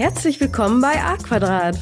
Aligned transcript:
Herzlich 0.00 0.40
willkommen 0.40 0.80
bei 0.80 0.94
A 0.94 1.18
Quadrat, 1.18 1.78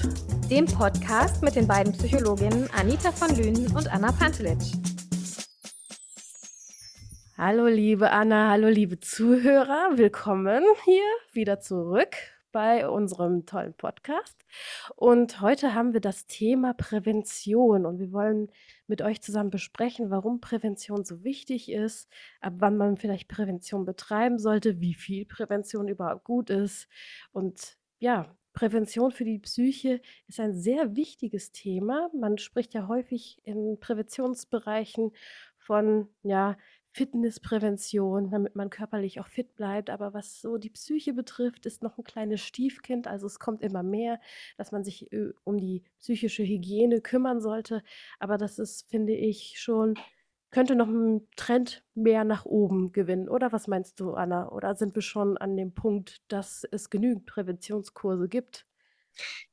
dem 0.51 0.67
Podcast 0.67 1.41
mit 1.41 1.55
den 1.55 1.69
beiden 1.69 1.93
Psychologinnen 1.93 2.69
Anita 2.73 3.13
von 3.13 3.29
Lünen 3.37 3.69
und 3.77 3.87
Anna 3.87 4.11
Pantelic. 4.11 4.59
Hallo 7.37 7.69
liebe 7.69 8.11
Anna, 8.11 8.51
hallo 8.51 8.67
liebe 8.67 8.99
Zuhörer, 8.99 9.91
willkommen 9.99 10.65
hier 10.85 11.05
wieder 11.31 11.61
zurück 11.61 12.17
bei 12.51 12.89
unserem 12.89 13.47
tollen 13.47 13.75
Podcast. 13.75 14.45
Und 14.97 15.41
heute 15.41 15.75
haben 15.75 15.93
wir 15.93 16.01
das 16.01 16.27
Thema 16.27 16.75
Prävention 16.75 17.87
und 17.87 18.01
wir 18.01 18.11
wollen 18.11 18.51
mit 18.89 19.01
euch 19.01 19.23
zusammen 19.23 19.51
besprechen, 19.51 20.11
warum 20.11 20.41
Prävention 20.41 21.05
so 21.05 21.23
wichtig 21.23 21.71
ist, 21.71 22.09
ab 22.41 22.55
wann 22.57 22.77
man 22.77 22.97
vielleicht 22.97 23.29
Prävention 23.29 23.85
betreiben 23.85 24.41
sollte, 24.41 24.81
wie 24.81 24.95
viel 24.95 25.25
Prävention 25.25 25.87
überhaupt 25.87 26.25
gut 26.25 26.51
ist. 26.51 26.89
Und 27.31 27.78
ja, 27.99 28.35
Prävention 28.53 29.13
für 29.13 29.25
die 29.25 29.39
Psyche 29.39 30.01
ist 30.27 30.41
ein 30.41 30.55
sehr 30.55 30.97
wichtiges 30.97 31.53
Thema. 31.53 32.11
Man 32.13 32.39
spricht 32.39 32.75
ja 32.75 32.89
häufig 32.89 33.41
in 33.45 33.79
Präventionsbereichen 33.79 35.13
von 35.59 36.09
ja, 36.23 36.57
Fitnessprävention, 36.93 38.31
damit 38.31 38.57
man 38.57 38.71
körperlich 38.71 39.21
auch 39.21 39.29
fit 39.29 39.55
bleibt. 39.55 39.91
Aber 39.91 40.15
was 40.15 40.41
so 40.41 40.59
die 40.59 40.71
Psyche 40.71 41.13
betrifft, 41.13 41.67
ist 41.67 41.83
noch 41.83 41.99
ein 41.99 42.05
kleines 42.05 42.41
Stiefkind. 42.41 43.07
Also 43.07 43.27
es 43.27 43.39
kommt 43.39 43.63
immer 43.63 43.85
mehr, 43.85 44.21
dass 44.57 44.73
man 44.73 44.83
sich 44.83 45.13
äh, 45.13 45.31
um 45.45 45.59
die 45.59 45.85
psychische 46.01 46.43
Hygiene 46.43 47.01
kümmern 47.01 47.41
sollte. 47.41 47.83
Aber 48.19 48.39
das 48.39 48.59
ist, 48.59 48.89
finde 48.91 49.13
ich, 49.15 49.61
schon, 49.61 49.95
könnte 50.51 50.75
noch 50.75 50.89
ein 50.89 51.29
Trend 51.37 51.83
mehr 51.95 52.25
nach 52.25 52.45
oben 52.45 52.93
gewinnen. 52.93 53.29
Oder 53.29 53.53
was 53.53 53.67
meinst 53.67 54.01
du, 54.01 54.15
Anna? 54.15 54.51
Oder 54.51 54.75
sind 54.75 54.95
wir 54.95 55.03
schon 55.03 55.37
an 55.37 55.57
dem 55.57 55.75
Punkt, 55.75 56.23
dass 56.29 56.65
es 56.71 56.91
genügend 56.91 57.27
Präventionskurse 57.27 58.29
gibt? 58.29 58.65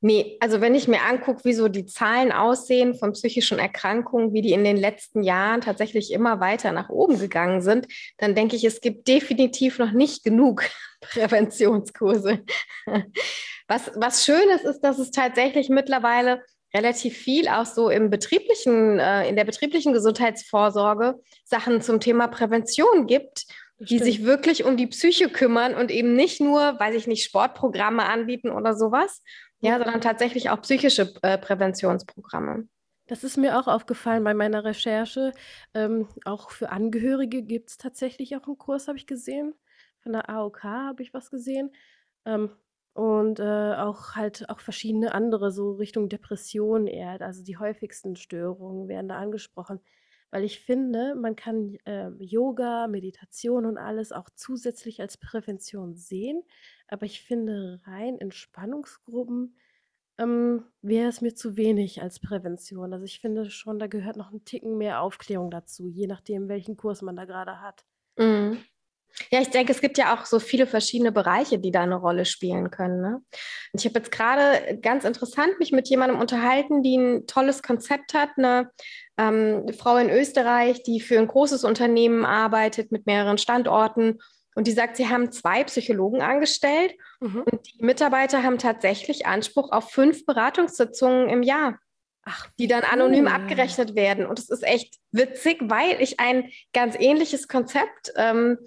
Nee, 0.02 0.38
also 0.40 0.62
wenn 0.62 0.76
ich 0.76 0.88
mir 0.88 1.02
angucke, 1.02 1.44
wie 1.44 1.54
so 1.54 1.68
die 1.68 1.86
Zahlen 1.86 2.32
aussehen 2.32 2.94
von 2.94 3.14
psychischen 3.14 3.58
Erkrankungen, 3.58 4.34
wie 4.34 4.42
die 4.42 4.52
in 4.52 4.64
den 4.64 4.78
letzten 4.78 5.24
Jahren 5.24 5.62
tatsächlich 5.62 6.12
immer 6.12 6.40
weiter 6.40 6.72
nach 6.72 6.90
oben 6.90 7.20
gegangen 7.20 7.62
sind, 7.62 7.88
dann 8.18 8.36
denke 8.36 8.56
ich, 8.56 8.64
es 8.64 8.82
gibt 8.82 9.08
definitiv 9.08 9.80
noch 9.80 9.92
nicht 9.92 10.24
genug 10.24 10.64
Präventionskurse. 11.02 12.44
Was, 13.68 13.92
was 13.96 14.24
schön 14.24 14.48
ist, 14.50 14.64
ist, 14.66 14.82
dass 14.82 15.00
es 15.00 15.10
tatsächlich 15.10 15.70
mittlerweile 15.70 16.44
relativ 16.76 17.18
viel 17.18 17.48
auch 17.48 17.66
so 17.66 17.90
im 17.90 18.10
betrieblichen, 18.10 19.00
äh, 19.00 19.28
in 19.30 19.36
der 19.36 19.46
betrieblichen 19.46 19.94
Gesundheitsvorsorge 19.94 21.16
Sachen 21.46 21.82
zum 21.82 22.00
Thema 22.00 22.28
Prävention 22.28 23.08
gibt 23.08 23.46
die 23.80 24.00
sich 24.00 24.24
wirklich 24.24 24.64
um 24.64 24.78
die 24.78 24.88
Psyche 24.88 25.30
kümmern 25.30 25.76
und 25.76 25.92
eben 25.92 26.16
nicht 26.16 26.40
nur, 26.40 26.80
weiß 26.80 26.96
ich 26.96 27.08
nicht, 27.08 27.26
Sportprogramme 27.26 28.06
anbieten 28.06 28.50
oder 28.50 28.74
sowas, 28.74 29.22
ja, 29.60 29.78
sondern 29.78 30.02
tatsächlich 30.02 30.50
auch 30.50 30.62
psychische 30.62 31.14
äh, 31.22 31.38
Präventionsprogramme. 31.38 32.68
Das 33.08 33.24
ist 33.24 33.38
mir 33.38 33.60
auch 33.60 33.68
aufgefallen 33.68 34.24
bei 34.24 34.34
meiner 34.34 34.64
Recherche. 34.64 35.32
Ähm, 35.74 36.08
auch 36.24 36.52
für 36.52 36.70
Angehörige 36.70 37.44
gibt 37.44 37.70
es 37.70 37.78
tatsächlich 37.78 38.36
auch 38.36 38.48
einen 38.48 38.58
Kurs, 38.58 38.88
habe 38.88 38.98
ich 38.98 39.06
gesehen. 39.06 39.54
Von 40.02 40.14
der 40.14 40.30
AOK 40.30 40.64
habe 40.64 41.04
ich 41.04 41.14
was 41.14 41.30
gesehen. 41.30 41.72
Ähm, 42.26 42.52
und 42.96 43.42
äh, 43.42 43.76
auch 43.76 44.16
halt 44.16 44.50
auch 44.50 44.62
verschiedene 44.62 45.14
andere, 45.14 45.52
so 45.52 45.74
Richtung 45.74 46.08
Depression 46.08 46.88
eher. 46.88 47.20
Also 47.22 47.44
die 47.44 47.58
häufigsten 47.58 48.16
Störungen 48.16 48.88
werden 48.88 49.10
da 49.10 49.18
angesprochen. 49.18 49.82
Weil 50.32 50.46
ich 50.46 50.62
finde, 50.62 51.14
man 51.16 51.36
kann 51.36 51.76
äh, 51.84 52.10
Yoga, 52.20 52.88
Meditation 52.88 53.66
und 53.66 53.78
alles 53.78 54.14
auch 54.14 54.30
zusätzlich 54.34 55.02
als 55.02 55.18
Prävention 55.18 55.96
sehen. 55.96 56.42
Aber 56.88 57.06
ich 57.06 57.22
finde, 57.22 57.82
rein 57.86 58.18
Entspannungsgruppen 58.18 59.58
ähm, 60.18 60.64
wäre 60.82 61.10
es 61.10 61.20
mir 61.20 61.36
zu 61.36 61.58
wenig 61.58 62.02
als 62.02 62.22
Prävention. 62.22 62.94
Also 62.94 63.04
ich 63.04 63.20
finde 63.20 63.50
schon, 63.50 63.78
da 63.78 63.88
gehört 63.88 64.16
noch 64.16 64.32
ein 64.32 64.46
Ticken 64.46 64.78
mehr 64.78 65.02
Aufklärung 65.02 65.52
dazu, 65.52 65.90
je 65.90 66.08
nachdem, 66.08 66.48
welchen 66.48 66.78
Kurs 66.78 67.02
man 67.02 67.18
da 67.18 67.26
gerade 67.26 67.60
hat. 67.60 67.86
Mhm. 68.18 68.58
Ja, 69.32 69.42
ich 69.42 69.50
denke, 69.50 69.72
es 69.72 69.82
gibt 69.82 69.98
ja 69.98 70.14
auch 70.14 70.26
so 70.26 70.40
viele 70.40 70.68
verschiedene 70.68 71.12
Bereiche, 71.12 71.58
die 71.58 71.72
da 71.72 71.82
eine 71.82 71.96
Rolle 71.96 72.26
spielen 72.26 72.70
können. 72.70 73.02
Ne? 73.02 73.16
Und 73.72 73.80
ich 73.80 73.86
habe 73.86 74.00
jetzt 74.00 74.12
gerade 74.12 74.78
ganz 74.82 75.06
interessant 75.06 75.58
mich 75.60 75.72
mit 75.72 75.88
jemandem 75.90 76.20
unterhalten, 76.20 76.84
die 76.84 76.98
ein 76.98 77.28
tolles 77.28 77.64
Konzept 77.64 78.14
hat, 78.14 78.30
eine 78.38 78.72
ähm, 79.18 79.68
Frau 79.78 79.98
in 79.98 80.10
Österreich, 80.10 80.84
die 80.84 81.00
für 81.00 81.18
ein 81.18 81.28
großes 81.28 81.64
Unternehmen 81.64 82.26
arbeitet 82.26 82.92
mit 82.92 83.06
mehreren 83.06 83.38
Standorten. 83.38 84.20
Und 84.54 84.68
die 84.68 84.72
sagt, 84.72 84.96
sie 84.96 85.10
haben 85.10 85.32
zwei 85.32 85.64
Psychologen 85.66 86.22
angestellt 86.22 86.96
mhm. 87.20 87.44
und 87.44 87.68
die 87.68 87.84
Mitarbeiter 87.84 88.44
haben 88.44 88.58
tatsächlich 88.58 89.26
Anspruch 89.26 89.72
auf 89.72 89.92
fünf 89.92 90.26
Beratungssitzungen 90.26 91.30
im 91.30 91.44
Jahr. 91.44 91.78
Ach, 92.28 92.48
die 92.58 92.68
dann 92.68 92.82
anonym 92.82 93.26
cool. 93.26 93.32
abgerechnet 93.32 93.96
werden. 93.96 94.26
Und 94.26 94.40
es 94.40 94.50
ist 94.50 94.64
echt 94.64 94.96
witzig, 95.12 95.60
weil 95.62 96.02
ich 96.02 96.20
ein 96.20 96.50
ganz 96.74 96.96
ähnliches 96.98 97.48
Konzept 97.48 98.14
ähm, 98.16 98.58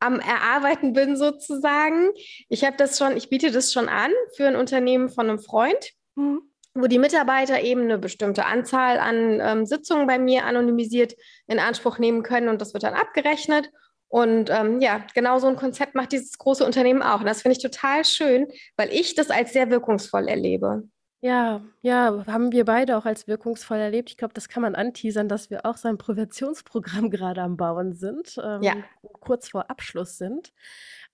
am 0.00 0.18
Erarbeiten 0.18 0.92
bin 0.92 1.16
sozusagen. 1.16 2.10
Ich 2.48 2.64
habe 2.64 2.76
das 2.76 2.98
schon, 2.98 3.16
ich 3.16 3.28
biete 3.28 3.50
das 3.50 3.72
schon 3.72 3.88
an 3.88 4.10
für 4.34 4.46
ein 4.46 4.56
Unternehmen 4.56 5.08
von 5.08 5.28
einem 5.28 5.38
Freund, 5.38 5.92
mhm. 6.16 6.40
wo 6.74 6.86
die 6.86 6.98
Mitarbeiter 6.98 7.60
eben 7.60 7.82
eine 7.82 7.98
bestimmte 7.98 8.46
Anzahl 8.46 8.98
an 8.98 9.40
ähm, 9.40 9.66
Sitzungen 9.66 10.06
bei 10.06 10.18
mir 10.18 10.44
anonymisiert 10.44 11.14
in 11.46 11.58
Anspruch 11.58 11.98
nehmen 11.98 12.22
können 12.22 12.48
und 12.48 12.60
das 12.60 12.72
wird 12.72 12.82
dann 12.82 12.94
abgerechnet. 12.94 13.70
Und 14.08 14.50
ähm, 14.50 14.80
ja, 14.80 15.04
genau 15.14 15.38
so 15.38 15.46
ein 15.46 15.54
Konzept 15.54 15.94
macht 15.94 16.10
dieses 16.10 16.36
große 16.36 16.64
Unternehmen 16.66 17.00
auch. 17.00 17.20
Und 17.20 17.26
das 17.26 17.42
finde 17.42 17.56
ich 17.56 17.62
total 17.62 18.04
schön, 18.04 18.48
weil 18.76 18.92
ich 18.92 19.14
das 19.14 19.30
als 19.30 19.52
sehr 19.52 19.70
wirkungsvoll 19.70 20.26
erlebe. 20.26 20.82
Ja, 21.22 21.60
ja, 21.82 22.24
haben 22.26 22.50
wir 22.50 22.64
beide 22.64 22.96
auch 22.96 23.04
als 23.04 23.26
wirkungsvoll 23.28 23.76
erlebt. 23.76 24.08
Ich 24.10 24.16
glaube, 24.16 24.32
das 24.32 24.48
kann 24.48 24.62
man 24.62 24.74
anteasern, 24.74 25.28
dass 25.28 25.50
wir 25.50 25.66
auch 25.66 25.76
so 25.76 25.88
ein 25.88 25.98
Präventionsprogramm 25.98 27.10
gerade 27.10 27.42
am 27.42 27.56
Bauen 27.58 27.92
sind, 27.92 28.38
ähm, 28.42 28.62
Ja. 28.62 28.74
kurz 29.20 29.50
vor 29.50 29.70
Abschluss 29.70 30.16
sind, 30.16 30.52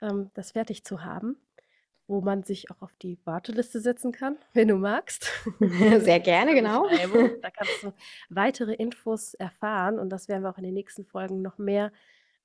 ähm, 0.01 0.31
das 0.35 0.53
fertig 0.53 0.85
zu 0.85 1.03
haben, 1.05 1.37
wo 2.07 2.21
man 2.21 2.45
sich 2.45 2.71
auch 2.71 2.83
auf 2.83 2.95
die 3.03 3.19
Warteliste 3.25 3.81
setzen 3.81 4.13
kann, 4.13 4.37
wenn 4.55 4.69
du 4.69 4.77
magst. 4.77 5.29
Sehr 5.61 6.21
gerne, 6.21 6.55
genau. 6.55 6.89
Da 7.43 7.51
kannst 7.51 7.83
du 7.83 7.93
weitere 8.29 8.75
Infos 8.75 9.35
erfahren 9.35 9.99
und 9.99 10.11
das 10.11 10.29
werden 10.29 10.43
wir 10.45 10.51
auch 10.51 10.59
in 10.59 10.65
den 10.65 10.75
nächsten 10.75 11.05
Folgen 11.05 11.43
noch 11.43 11.59
mehr 11.59 11.91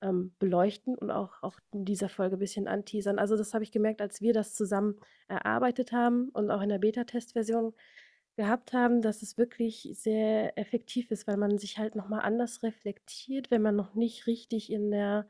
ähm, 0.02 0.34
beleuchten 0.40 0.96
und 0.96 1.12
auch, 1.12 1.42
auch 1.42 1.60
in 1.72 1.86
dieser 1.86 2.10
Folge 2.10 2.38
ein 2.38 2.40
bisschen 2.40 2.68
anteasern. 2.68 3.20
Also 3.20 3.38
das 3.38 3.54
habe 3.54 3.64
ich 3.64 3.72
gemerkt, 3.72 4.02
als 4.02 4.22
wir 4.22 4.34
das 4.34 4.54
zusammen 4.54 5.00
erarbeitet 5.28 5.92
haben 5.92 6.30
und 6.30 6.52
auch 6.52 6.62
in 6.62 6.70
der 6.70 6.80
Beta-Testversion 6.80 7.74
gehabt 8.36 8.74
haben, 8.74 9.02
dass 9.02 9.22
es 9.22 9.38
wirklich 9.38 9.90
sehr 9.94 10.58
effektiv 10.58 11.12
ist, 11.12 11.28
weil 11.28 11.38
man 11.38 11.58
sich 11.58 11.78
halt 11.78 11.96
nochmal 11.96 12.22
anders 12.22 12.64
reflektiert, 12.64 13.52
wenn 13.52 13.62
man 13.62 13.76
noch 13.76 13.94
nicht 13.94 14.28
richtig 14.28 14.72
in 14.72 14.92
der 14.92 15.28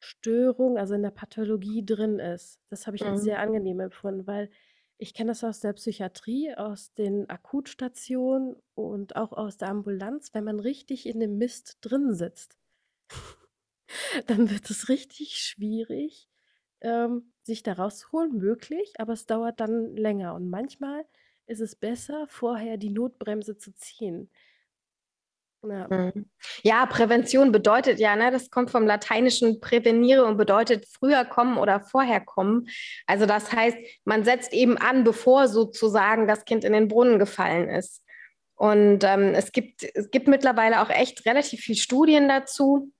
Störung, 0.00 0.78
also 0.78 0.94
in 0.94 1.02
der 1.02 1.10
Pathologie 1.10 1.84
drin 1.84 2.18
ist. 2.18 2.60
Das 2.70 2.86
habe 2.86 2.96
ich 2.96 3.04
als 3.04 3.20
mhm. 3.20 3.24
sehr 3.24 3.38
angenehm 3.40 3.80
empfunden, 3.80 4.26
weil 4.26 4.50
ich 4.96 5.12
kenne 5.12 5.30
das 5.30 5.42
aus 5.44 5.60
der 5.60 5.72
Psychiatrie, 5.72 6.54
aus 6.54 6.94
den 6.94 7.28
Akutstationen 7.28 8.56
und 8.74 9.16
auch 9.16 9.32
aus 9.32 9.56
der 9.56 9.68
Ambulanz, 9.68 10.32
wenn 10.34 10.44
man 10.44 10.60
richtig 10.60 11.06
in 11.06 11.20
dem 11.20 11.36
Mist 11.36 11.78
drin 11.80 12.14
sitzt. 12.14 12.56
dann 14.26 14.50
wird 14.50 14.68
es 14.70 14.88
richtig 14.88 15.38
schwierig, 15.38 16.28
ähm, 16.80 17.32
sich 17.42 17.62
da 17.62 17.74
rauszuholen, 17.74 18.36
möglich, 18.36 18.94
aber 18.98 19.12
es 19.12 19.26
dauert 19.26 19.60
dann 19.60 19.96
länger. 19.96 20.34
Und 20.34 20.48
manchmal 20.48 21.04
ist 21.46 21.60
es 21.60 21.76
besser, 21.76 22.26
vorher 22.28 22.76
die 22.76 22.90
Notbremse 22.90 23.56
zu 23.56 23.74
ziehen. 23.74 24.30
Ja. 25.66 25.88
Mhm. 25.88 26.26
ja, 26.62 26.84
Prävention 26.86 27.50
bedeutet 27.50 27.98
ja, 27.98 28.16
ne, 28.16 28.30
das 28.30 28.50
kommt 28.50 28.70
vom 28.70 28.86
lateinischen 28.86 29.60
prävenire 29.60 30.24
und 30.26 30.36
bedeutet 30.36 30.86
früher 30.86 31.24
kommen 31.24 31.56
oder 31.56 31.80
vorher 31.80 32.20
kommen. 32.20 32.68
Also 33.06 33.24
das 33.24 33.50
heißt, 33.50 33.76
man 34.04 34.24
setzt 34.24 34.52
eben 34.52 34.76
an, 34.76 35.04
bevor 35.04 35.48
sozusagen 35.48 36.26
das 36.26 36.44
Kind 36.44 36.64
in 36.64 36.74
den 36.74 36.88
Brunnen 36.88 37.18
gefallen 37.18 37.68
ist. 37.70 38.02
Und 38.56 39.04
ähm, 39.04 39.34
es, 39.34 39.52
gibt, 39.52 39.82
es 39.94 40.10
gibt 40.10 40.28
mittlerweile 40.28 40.82
auch 40.82 40.90
echt 40.90 41.26
relativ 41.26 41.60
viele 41.60 41.78
Studien 41.78 42.28
dazu 42.28 42.92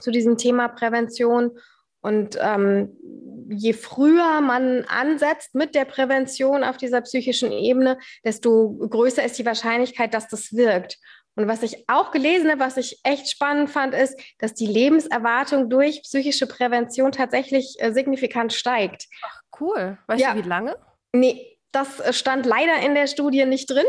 zu 0.00 0.10
diesem 0.10 0.36
Thema 0.36 0.68
Prävention. 0.68 1.58
Und 2.00 2.36
ähm, 2.40 2.96
je 3.48 3.72
früher 3.72 4.40
man 4.40 4.84
ansetzt 4.84 5.54
mit 5.54 5.74
der 5.74 5.84
Prävention 5.84 6.64
auf 6.64 6.76
dieser 6.76 7.00
psychischen 7.02 7.52
Ebene, 7.52 7.98
desto 8.24 8.70
größer 8.88 9.24
ist 9.24 9.38
die 9.38 9.46
Wahrscheinlichkeit, 9.46 10.14
dass 10.14 10.28
das 10.28 10.52
wirkt. 10.54 10.98
Und 11.34 11.48
was 11.48 11.62
ich 11.62 11.84
auch 11.88 12.10
gelesen 12.10 12.50
habe, 12.50 12.60
was 12.60 12.76
ich 12.76 13.00
echt 13.04 13.30
spannend 13.30 13.70
fand, 13.70 13.94
ist, 13.94 14.18
dass 14.38 14.52
die 14.52 14.66
Lebenserwartung 14.66 15.70
durch 15.70 16.02
psychische 16.02 16.46
Prävention 16.46 17.10
tatsächlich 17.10 17.76
äh, 17.78 17.92
signifikant 17.92 18.52
steigt. 18.52 19.06
Ach, 19.22 19.40
cool. 19.60 19.98
Weißt 20.08 20.20
ja. 20.20 20.34
du, 20.34 20.44
wie 20.44 20.48
lange? 20.48 20.76
Nee, 21.12 21.58
das 21.72 22.00
äh, 22.00 22.12
stand 22.12 22.44
leider 22.44 22.84
in 22.84 22.94
der 22.94 23.06
Studie 23.06 23.46
nicht 23.46 23.70
drin. 23.70 23.86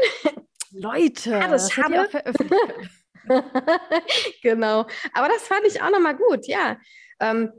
Leute, 0.72 1.32
ja, 1.32 1.48
das, 1.48 1.68
das 1.68 1.74
veröffentlicht. 1.74 3.03
genau. 4.42 4.86
Aber 5.14 5.28
das 5.28 5.48
fand 5.48 5.66
ich 5.68 5.81
auch 5.81 5.92
nochmal 5.92 6.16
gut, 6.16 6.48
ja. 6.48 6.78
Ähm, 7.20 7.52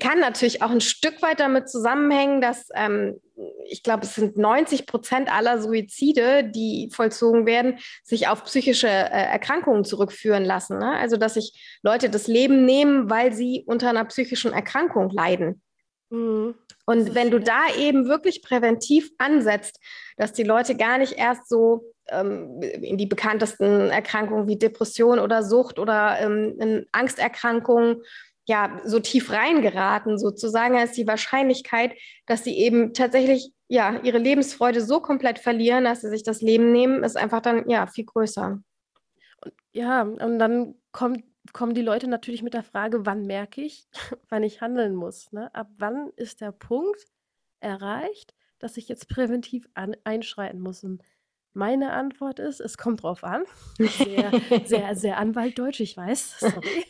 kann 0.00 0.20
natürlich 0.20 0.62
auch 0.62 0.70
ein 0.70 0.80
Stück 0.80 1.20
weit 1.22 1.40
damit 1.40 1.68
zusammenhängen, 1.68 2.40
dass 2.40 2.68
ähm, 2.74 3.20
ich 3.66 3.82
glaube, 3.82 4.04
es 4.04 4.14
sind 4.14 4.36
90 4.36 4.86
Prozent 4.86 5.32
aller 5.32 5.60
Suizide, 5.60 6.44
die 6.44 6.90
vollzogen 6.92 7.46
werden, 7.46 7.78
sich 8.04 8.28
auf 8.28 8.44
psychische 8.44 8.88
äh, 8.88 9.08
Erkrankungen 9.08 9.84
zurückführen 9.84 10.44
lassen. 10.44 10.78
Ne? 10.78 10.96
Also, 10.96 11.16
dass 11.16 11.34
sich 11.34 11.78
Leute 11.82 12.10
das 12.10 12.28
Leben 12.28 12.64
nehmen, 12.64 13.10
weil 13.10 13.32
sie 13.32 13.64
unter 13.66 13.88
einer 13.90 14.04
psychischen 14.04 14.52
Erkrankung 14.52 15.10
leiden. 15.10 15.62
Mhm. 16.10 16.54
Und 16.86 17.14
wenn 17.14 17.30
du 17.30 17.40
da 17.40 17.62
eben 17.78 18.06
wirklich 18.06 18.42
präventiv 18.42 19.10
ansetzt, 19.18 19.80
dass 20.16 20.32
die 20.32 20.42
Leute 20.42 20.76
gar 20.76 20.98
nicht 20.98 21.14
erst 21.14 21.48
so 21.48 21.93
ähm, 22.08 22.60
in 22.62 22.98
die 22.98 23.06
bekanntesten 23.06 23.90
Erkrankungen 23.90 24.48
wie 24.48 24.58
Depression 24.58 25.18
oder 25.18 25.42
Sucht 25.42 25.78
oder 25.78 26.18
ähm, 26.20 26.86
Angsterkrankungen 26.92 28.02
ja 28.46 28.80
so 28.84 29.00
tief 29.00 29.30
reingeraten, 29.30 30.18
sozusagen, 30.18 30.76
ist 30.76 30.96
die 30.96 31.06
Wahrscheinlichkeit, 31.06 31.94
dass 32.26 32.44
sie 32.44 32.58
eben 32.58 32.92
tatsächlich 32.92 33.52
ja 33.68 34.00
ihre 34.02 34.18
Lebensfreude 34.18 34.82
so 34.82 35.00
komplett 35.00 35.38
verlieren, 35.38 35.84
dass 35.84 36.02
sie 36.02 36.10
sich 36.10 36.22
das 36.22 36.42
Leben 36.42 36.70
nehmen, 36.72 37.02
ist 37.04 37.16
einfach 37.16 37.40
dann 37.40 37.68
ja 37.68 37.86
viel 37.86 38.04
größer. 38.04 38.58
Ja, 39.72 40.02
und 40.02 40.38
dann 40.38 40.74
kommt 40.92 41.24
kommen 41.52 41.74
die 41.74 41.82
Leute 41.82 42.08
natürlich 42.08 42.42
mit 42.42 42.54
der 42.54 42.62
Frage, 42.62 43.04
wann 43.06 43.26
merke 43.26 43.60
ich, 43.60 43.86
wann 44.28 44.42
ich 44.42 44.60
handeln 44.60 44.94
muss. 44.94 45.30
Ne? 45.32 45.54
Ab 45.54 45.68
wann 45.76 46.10
ist 46.16 46.40
der 46.40 46.52
Punkt 46.52 47.04
erreicht, 47.60 48.34
dass 48.58 48.76
ich 48.76 48.88
jetzt 48.88 49.08
präventiv 49.08 49.68
an, 49.74 49.96
einschreiten 50.04 50.60
muss? 50.60 50.84
Und 50.84 51.02
meine 51.54 51.92
Antwort 51.92 52.40
ist, 52.40 52.60
es 52.60 52.76
kommt 52.76 53.02
drauf 53.02 53.22
an. 53.22 53.44
Sehr, 53.78 54.32
sehr, 54.64 54.96
sehr 54.96 55.18
anwaltdeutsch, 55.18 55.80
ich 55.80 55.96
weiß, 55.96 56.40
sorry. 56.40 56.84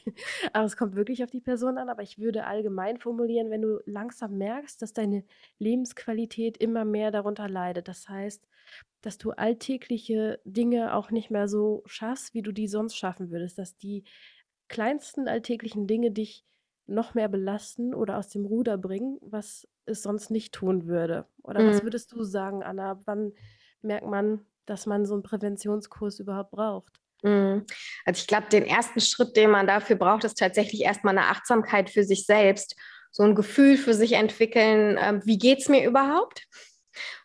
Aber 0.52 0.64
es 0.64 0.76
kommt 0.76 0.96
wirklich 0.96 1.22
auf 1.22 1.30
die 1.30 1.40
Person 1.40 1.78
an. 1.78 1.88
Aber 1.88 2.02
ich 2.02 2.18
würde 2.18 2.46
allgemein 2.46 2.98
formulieren, 2.98 3.50
wenn 3.50 3.62
du 3.62 3.80
langsam 3.84 4.38
merkst, 4.38 4.80
dass 4.80 4.92
deine 4.92 5.24
Lebensqualität 5.58 6.56
immer 6.56 6.84
mehr 6.84 7.10
darunter 7.10 7.48
leidet. 7.48 7.88
Das 7.88 8.08
heißt, 8.08 8.46
dass 9.02 9.18
du 9.18 9.32
alltägliche 9.32 10.40
Dinge 10.44 10.94
auch 10.94 11.10
nicht 11.10 11.30
mehr 11.30 11.46
so 11.46 11.82
schaffst, 11.84 12.32
wie 12.32 12.42
du 12.42 12.52
die 12.52 12.68
sonst 12.68 12.96
schaffen 12.96 13.30
würdest. 13.30 13.58
Dass 13.58 13.76
die 13.76 14.04
kleinsten 14.68 15.28
alltäglichen 15.28 15.86
Dinge 15.86 16.10
dich 16.10 16.44
noch 16.86 17.14
mehr 17.14 17.28
belasten 17.28 17.94
oder 17.94 18.18
aus 18.18 18.28
dem 18.28 18.46
Ruder 18.46 18.78
bringen, 18.78 19.18
was 19.20 19.68
es 19.86 20.02
sonst 20.02 20.30
nicht 20.30 20.54
tun 20.54 20.86
würde. 20.86 21.26
Oder 21.42 21.62
mhm. 21.62 21.68
was 21.68 21.82
würdest 21.82 22.12
du 22.12 22.22
sagen, 22.22 22.62
Anna? 22.62 23.00
Wann 23.04 23.32
merkt 23.82 24.06
man, 24.06 24.44
dass 24.66 24.86
man 24.86 25.06
so 25.06 25.14
einen 25.14 25.22
Präventionskurs 25.22 26.20
überhaupt 26.20 26.50
braucht? 26.50 26.92
Mhm. 27.22 27.64
Also 28.04 28.20
ich 28.20 28.26
glaube, 28.26 28.48
den 28.50 28.66
ersten 28.66 29.00
Schritt, 29.00 29.36
den 29.36 29.50
man 29.50 29.66
dafür 29.66 29.96
braucht, 29.96 30.24
ist 30.24 30.38
tatsächlich 30.38 30.82
erstmal 30.82 31.16
eine 31.16 31.28
Achtsamkeit 31.28 31.90
für 31.90 32.04
sich 32.04 32.26
selbst, 32.26 32.76
so 33.10 33.22
ein 33.22 33.34
Gefühl 33.34 33.76
für 33.76 33.94
sich 33.94 34.12
entwickeln, 34.12 34.96
äh, 34.96 35.20
wie 35.24 35.38
geht 35.38 35.60
es 35.60 35.68
mir 35.68 35.86
überhaupt? 35.86 36.46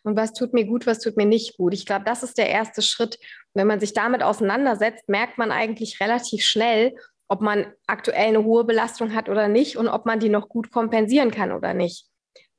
Und 0.02 0.16
was 0.16 0.32
tut 0.32 0.52
mir 0.52 0.64
gut, 0.64 0.86
was 0.86 1.00
tut 1.00 1.16
mir 1.16 1.26
nicht 1.26 1.56
gut? 1.56 1.74
Ich 1.74 1.86
glaube, 1.86 2.04
das 2.04 2.22
ist 2.22 2.38
der 2.38 2.48
erste 2.48 2.82
Schritt. 2.82 3.18
Wenn 3.54 3.66
man 3.66 3.80
sich 3.80 3.92
damit 3.92 4.22
auseinandersetzt, 4.22 5.08
merkt 5.08 5.38
man 5.38 5.52
eigentlich 5.52 6.00
relativ 6.00 6.44
schnell, 6.44 6.94
ob 7.28 7.40
man 7.40 7.72
aktuell 7.86 8.28
eine 8.28 8.44
hohe 8.44 8.64
Belastung 8.64 9.14
hat 9.14 9.28
oder 9.28 9.48
nicht 9.48 9.76
und 9.76 9.88
ob 9.88 10.06
man 10.06 10.18
die 10.18 10.28
noch 10.28 10.48
gut 10.48 10.72
kompensieren 10.72 11.30
kann 11.30 11.52
oder 11.52 11.74
nicht. 11.74 12.09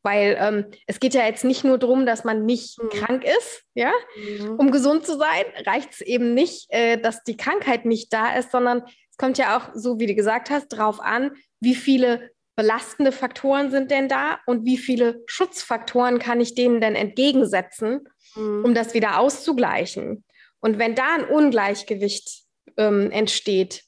Weil 0.04 0.36
ähm, 0.40 0.66
es 0.88 1.00
geht 1.00 1.14
ja 1.14 1.26
jetzt 1.26 1.44
nicht 1.44 1.64
nur 1.64 1.78
darum, 1.78 2.06
dass 2.06 2.24
man 2.24 2.46
nicht 2.46 2.82
mhm. 2.82 2.90
krank 2.90 3.24
ist, 3.24 3.64
ja, 3.76 3.92
mhm. 4.16 4.56
um 4.58 4.72
gesund 4.72 5.06
zu 5.06 5.18
sein, 5.18 5.46
reicht 5.66 5.94
es 5.94 6.02
eben 6.02 6.34
nicht, 6.34 6.68
äh, 6.70 6.98
dass 6.98 7.24
die 7.24 7.38
Krankheit 7.38 7.86
nicht 7.86 8.12
da 8.12 8.36
ist, 8.36 8.52
sondern 8.52 8.84
es 9.10 9.18
kommt 9.18 9.38
ja 9.38 9.58
auch, 9.58 9.70
so 9.76 10.00
wie 10.00 10.08
du 10.08 10.16
gesagt 10.16 10.50
hast, 10.50 10.70
darauf 10.70 11.00
an, 11.00 11.32
wie 11.60 11.76
viele 11.76 12.32
belastende 12.56 13.12
Faktoren 13.12 13.72
sind 13.72 13.92
denn 13.92 14.10
da 14.10 14.40
und 14.46 14.66
wie 14.66 14.78
viele 14.78 15.24
Schutzfaktoren 15.26 16.20
kann 16.20 16.42
ich 16.42 16.56
denen 16.56 16.82
denn 16.82 16.96
entgegensetzen, 16.96 18.08
mhm. 18.36 18.66
um 18.66 18.74
das 18.74 18.94
wieder 18.94 19.20
auszugleichen. 19.20 20.24
Und 20.60 20.78
wenn 20.80 20.96
da 20.96 21.16
ein 21.16 21.26
Ungleichgewicht 21.26 22.44
ähm, 22.78 23.12
entsteht, 23.12 23.84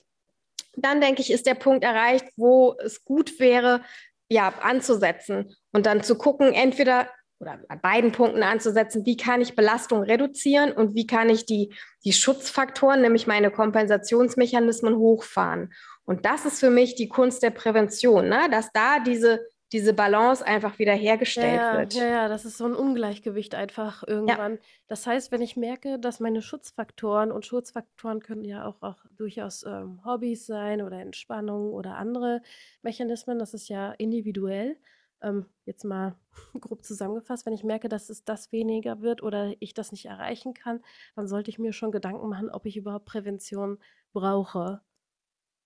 dann 0.75 1.01
denke 1.01 1.21
ich, 1.21 1.31
ist 1.31 1.45
der 1.45 1.53
Punkt 1.55 1.83
erreicht, 1.83 2.25
wo 2.35 2.75
es 2.83 3.03
gut 3.03 3.39
wäre, 3.39 3.83
ja, 4.29 4.53
anzusetzen 4.61 5.55
und 5.73 5.85
dann 5.85 6.03
zu 6.03 6.17
gucken, 6.17 6.53
entweder 6.53 7.09
oder 7.39 7.59
bei 7.67 7.75
beiden 7.75 8.13
Punkten 8.13 8.41
anzusetzen, 8.41 9.05
wie 9.05 9.17
kann 9.17 9.41
ich 9.41 9.55
Belastung 9.55 10.03
reduzieren 10.03 10.71
und 10.71 10.95
wie 10.95 11.05
kann 11.05 11.29
ich 11.29 11.45
die, 11.45 11.73
die 12.05 12.13
Schutzfaktoren, 12.13 13.01
nämlich 13.01 13.27
meine 13.27 13.51
Kompensationsmechanismen 13.51 14.95
hochfahren. 14.95 15.73
Und 16.05 16.25
das 16.25 16.45
ist 16.45 16.61
für 16.61 16.69
mich 16.69 16.95
die 16.95 17.09
Kunst 17.09 17.43
der 17.43 17.49
Prävention, 17.49 18.29
ne? 18.29 18.47
dass 18.49 18.71
da 18.71 18.99
diese 18.99 19.41
diese 19.73 19.93
Balance 19.93 20.45
einfach 20.45 20.77
wieder 20.77 20.93
hergestellt 20.93 21.59
ja, 21.59 21.77
wird. 21.77 21.95
Ja, 21.95 22.05
ja, 22.05 22.27
das 22.27 22.45
ist 22.45 22.59
so 22.59 22.65
ein 22.65 22.75
Ungleichgewicht 22.75 23.55
einfach 23.55 24.03
irgendwann. 24.07 24.53
Ja. 24.53 24.59
Das 24.87 25.07
heißt, 25.07 25.31
wenn 25.31 25.41
ich 25.41 25.57
merke, 25.57 25.97
dass 25.97 26.19
meine 26.19 26.43
Schutzfaktoren 26.43 27.31
und 27.31 27.47
Schutzfaktoren 27.47 28.21
können 28.21 28.45
ja 28.45 28.65
auch, 28.65 28.83
auch 28.83 29.03
durchaus 29.17 29.63
ähm, 29.63 29.99
Hobbys 30.05 30.45
sein 30.45 30.83
oder 30.83 31.01
Entspannung 31.01 31.73
oder 31.73 31.95
andere 31.95 32.43
Mechanismen, 32.83 33.39
das 33.39 33.55
ist 33.55 33.67
ja 33.67 33.91
individuell. 33.93 34.77
Ähm, 35.23 35.45
jetzt 35.65 35.83
mal 35.83 36.15
grob 36.59 36.83
zusammengefasst, 36.83 37.45
wenn 37.45 37.53
ich 37.53 37.63
merke, 37.63 37.89
dass 37.89 38.09
es 38.09 38.23
das 38.23 38.51
weniger 38.51 39.01
wird 39.01 39.23
oder 39.23 39.53
ich 39.59 39.73
das 39.73 39.91
nicht 39.91 40.05
erreichen 40.05 40.53
kann, 40.53 40.83
dann 41.15 41.27
sollte 41.27 41.49
ich 41.49 41.59
mir 41.59 41.73
schon 41.73 41.91
Gedanken 41.91 42.29
machen, 42.29 42.49
ob 42.49 42.65
ich 42.65 42.77
überhaupt 42.77 43.05
Prävention 43.05 43.79
brauche. 44.13 44.81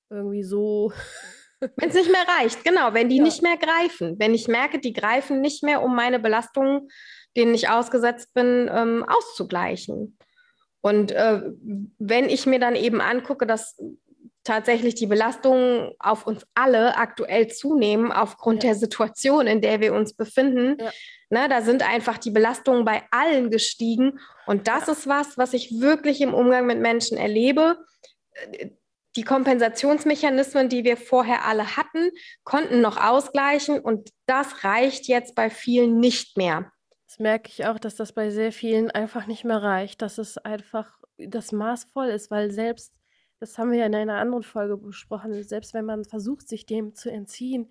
Irgendwie 0.09 0.43
so 0.43 0.93
Wenn 1.59 1.89
es 1.89 1.95
nicht 1.95 2.11
mehr 2.11 2.25
reicht, 2.39 2.63
genau, 2.63 2.93
wenn 2.93 3.09
die 3.09 3.17
ja. 3.17 3.23
nicht 3.23 3.41
mehr 3.41 3.57
greifen. 3.57 4.17
Wenn 4.19 4.33
ich 4.33 4.47
merke, 4.47 4.79
die 4.79 4.93
greifen 4.93 5.41
nicht 5.41 5.63
mehr, 5.63 5.81
um 5.81 5.95
meine 5.95 6.19
Belastungen, 6.19 6.89
denen 7.35 7.53
ich 7.53 7.69
ausgesetzt 7.69 8.33
bin, 8.33 8.69
ähm, 8.71 9.05
auszugleichen. 9.07 10.17
Und 10.81 11.11
äh, 11.11 11.41
wenn 11.97 12.29
ich 12.29 12.45
mir 12.45 12.59
dann 12.59 12.75
eben 12.75 13.01
angucke, 13.01 13.47
dass 13.47 13.77
tatsächlich 14.47 14.95
die 14.95 15.07
Belastungen 15.07 15.91
auf 15.99 16.25
uns 16.25 16.45
alle 16.55 16.95
aktuell 16.97 17.47
zunehmen 17.47 18.11
aufgrund 18.11 18.63
ja. 18.63 18.69
der 18.69 18.79
Situation, 18.79 19.47
in 19.47 19.61
der 19.61 19.81
wir 19.81 19.93
uns 19.93 20.13
befinden. 20.13 20.77
Ja. 20.79 20.91
Ne, 21.29 21.49
da 21.49 21.61
sind 21.61 21.87
einfach 21.87 22.17
die 22.17 22.31
Belastungen 22.31 22.85
bei 22.85 23.03
allen 23.11 23.51
gestiegen. 23.51 24.19
Und 24.45 24.67
das 24.67 24.87
ja. 24.87 24.93
ist 24.93 25.07
was, 25.07 25.37
was 25.37 25.53
ich 25.53 25.81
wirklich 25.81 26.21
im 26.21 26.33
Umgang 26.33 26.65
mit 26.65 26.79
Menschen 26.79 27.17
erlebe 27.17 27.77
die 29.17 29.23
Kompensationsmechanismen, 29.23 30.69
die 30.69 30.83
wir 30.83 30.95
vorher 30.95 31.45
alle 31.45 31.75
hatten, 31.75 32.11
konnten 32.43 32.81
noch 32.81 32.97
ausgleichen 32.97 33.79
und 33.79 34.11
das 34.27 34.63
reicht 34.63 35.07
jetzt 35.07 35.33
bei 35.33 35.49
vielen 35.49 35.99
nicht 35.99 36.37
mehr. 36.37 36.71
Das 37.07 37.19
merke 37.19 37.49
ich 37.49 37.65
auch, 37.65 37.79
dass 37.79 37.95
das 37.95 38.13
bei 38.13 38.29
sehr 38.29 38.51
vielen 38.51 38.91
einfach 38.91 39.25
nicht 39.25 39.43
mehr 39.43 39.61
reicht, 39.61 40.03
dass 40.03 40.19
es 40.19 40.37
einfach 40.37 40.99
das 41.17 41.51
Maß 41.51 41.85
voll 41.85 42.09
ist, 42.09 42.29
weil 42.29 42.51
selbst, 42.51 42.93
das 43.39 43.57
haben 43.57 43.71
wir 43.71 43.79
ja 43.79 43.85
in 43.85 43.95
einer 43.95 44.17
anderen 44.17 44.43
Folge 44.43 44.77
besprochen, 44.77 45.43
selbst 45.43 45.73
wenn 45.73 45.85
man 45.85 46.05
versucht, 46.05 46.47
sich 46.47 46.65
dem 46.65 46.95
zu 46.95 47.11
entziehen, 47.11 47.69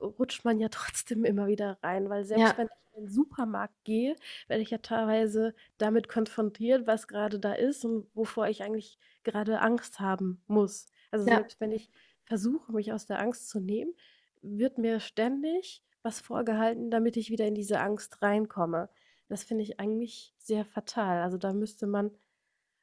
rutscht 0.00 0.44
man 0.44 0.60
ja 0.60 0.68
trotzdem 0.68 1.24
immer 1.24 1.46
wieder 1.46 1.78
rein, 1.82 2.08
weil 2.10 2.24
selbst 2.24 2.52
ja. 2.52 2.58
wenn 2.58 2.66
ich 2.66 2.96
in 2.96 3.04
den 3.04 3.08
Supermarkt 3.10 3.84
gehe, 3.84 4.16
werde 4.48 4.62
ich 4.62 4.70
ja 4.70 4.78
teilweise 4.78 5.54
damit 5.78 6.08
konfrontiert, 6.08 6.86
was 6.86 7.08
gerade 7.08 7.38
da 7.38 7.52
ist 7.52 7.84
und 7.84 8.06
wovor 8.14 8.48
ich 8.48 8.62
eigentlich 8.62 8.98
gerade 9.22 9.60
Angst 9.60 10.00
haben 10.00 10.42
muss. 10.46 10.86
Also 11.10 11.26
ja. 11.26 11.36
selbst 11.36 11.60
wenn 11.60 11.72
ich 11.72 11.90
versuche, 12.24 12.72
mich 12.72 12.92
aus 12.92 13.06
der 13.06 13.20
Angst 13.20 13.48
zu 13.48 13.60
nehmen, 13.60 13.94
wird 14.42 14.78
mir 14.78 15.00
ständig 15.00 15.82
was 16.02 16.20
vorgehalten, 16.20 16.90
damit 16.90 17.16
ich 17.16 17.30
wieder 17.30 17.46
in 17.46 17.54
diese 17.54 17.80
Angst 17.80 18.22
reinkomme. 18.22 18.88
Das 19.28 19.44
finde 19.44 19.62
ich 19.62 19.78
eigentlich 19.78 20.34
sehr 20.38 20.64
fatal. 20.64 21.22
Also 21.22 21.38
da 21.38 21.52
müsste 21.52 21.86
man 21.86 22.10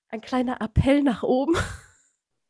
ein 0.09 0.21
kleiner 0.21 0.61
Appell 0.61 1.03
nach 1.03 1.23
oben 1.23 1.55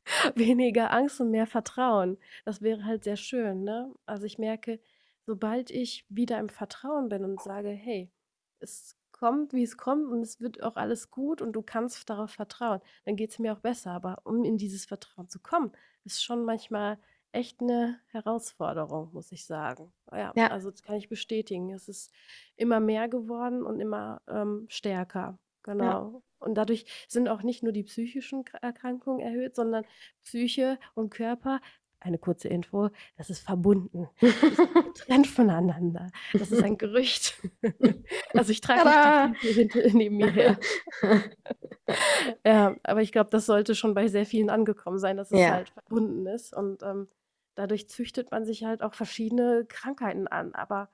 weniger 0.35 0.91
Angst 0.91 1.21
und 1.21 1.31
mehr 1.31 1.47
Vertrauen. 1.47 2.17
Das 2.45 2.61
wäre 2.61 2.85
halt 2.85 3.03
sehr 3.03 3.17
schön, 3.17 3.63
ne? 3.63 3.93
Also 4.05 4.25
ich 4.25 4.37
merke, 4.37 4.79
sobald 5.25 5.69
ich 5.69 6.05
wieder 6.09 6.39
im 6.39 6.49
Vertrauen 6.49 7.09
bin 7.09 7.23
und 7.23 7.41
sage, 7.41 7.69
hey, 7.69 8.11
es 8.59 8.95
kommt, 9.11 9.53
wie 9.53 9.63
es 9.63 9.77
kommt 9.77 10.11
und 10.11 10.21
es 10.21 10.39
wird 10.39 10.63
auch 10.63 10.75
alles 10.75 11.09
gut 11.11 11.41
und 11.41 11.53
du 11.53 11.61
kannst 11.61 12.09
darauf 12.09 12.31
vertrauen, 12.31 12.81
dann 13.05 13.15
geht 13.15 13.31
es 13.31 13.39
mir 13.39 13.53
auch 13.53 13.59
besser. 13.59 13.91
Aber 13.91 14.21
um 14.23 14.43
in 14.43 14.57
dieses 14.57 14.85
Vertrauen 14.85 15.27
zu 15.27 15.39
kommen, 15.39 15.71
ist 16.03 16.23
schon 16.23 16.45
manchmal 16.45 16.97
echt 17.31 17.61
eine 17.61 17.99
Herausforderung, 18.07 19.09
muss 19.13 19.31
ich 19.31 19.45
sagen. 19.45 19.91
Ja, 20.11 20.31
ja. 20.35 20.47
also 20.47 20.71
das 20.71 20.81
kann 20.81 20.95
ich 20.95 21.09
bestätigen. 21.09 21.71
Es 21.71 21.87
ist 21.87 22.11
immer 22.55 22.79
mehr 22.79 23.09
geworden 23.09 23.63
und 23.63 23.79
immer 23.79 24.21
ähm, 24.27 24.65
stärker. 24.69 25.37
Genau. 25.67 25.83
Ja. 25.85 26.21
Und 26.39 26.55
dadurch 26.55 26.85
sind 27.07 27.27
auch 27.27 27.43
nicht 27.43 27.61
nur 27.61 27.73
die 27.73 27.83
psychischen 27.83 28.45
Erkrankungen 28.61 29.19
erhöht, 29.19 29.55
sondern 29.55 29.85
Psyche 30.23 30.79
und 30.95 31.09
Körper. 31.09 31.59
Eine 31.99 32.19
kurze 32.19 32.47
Info, 32.47 32.89
das 33.17 33.31
ist 33.31 33.39
verbunden. 33.39 34.07
Getrennt 34.19 35.27
voneinander. 35.27 36.11
Das 36.31 36.51
ist 36.51 36.63
ein 36.63 36.77
Gerücht. 36.77 37.41
also 38.33 38.51
ich 38.51 38.61
trage 38.61 39.33
nicht 39.43 39.73
die 39.73 39.91
neben 39.93 40.17
mir 40.17 40.31
her. 40.31 40.59
ja, 42.45 42.75
aber 42.83 43.01
ich 43.01 43.11
glaube, 43.11 43.31
das 43.31 43.47
sollte 43.47 43.73
schon 43.73 43.95
bei 43.95 44.07
sehr 44.07 44.27
vielen 44.27 44.51
angekommen 44.51 44.99
sein, 44.99 45.17
dass 45.17 45.31
es 45.31 45.39
ja. 45.39 45.51
halt 45.51 45.69
verbunden 45.69 46.27
ist. 46.27 46.55
Und 46.55 46.83
ähm, 46.83 47.07
dadurch 47.55 47.89
züchtet 47.89 48.29
man 48.29 48.45
sich 48.45 48.63
halt 48.63 48.83
auch 48.83 48.93
verschiedene 48.93 49.65
Krankheiten 49.67 50.27
an. 50.27 50.53
Aber 50.53 50.89